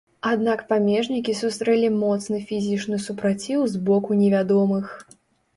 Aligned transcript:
Аднак 0.29 0.61
памежнікі 0.71 1.35
сустрэлі 1.41 1.91
моцны 2.03 2.39
фізічны 2.53 2.97
супраціў 3.07 3.69
з 3.75 3.83
боку 3.91 4.21
невядомых. 4.23 4.85